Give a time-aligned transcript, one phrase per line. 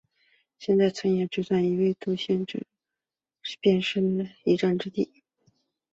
[0.57, 2.65] 现在春日野站的位置在多摩线计画
[3.43, 4.01] 时便是
[4.43, 4.89] 设站地点之
[5.19, 5.23] 一。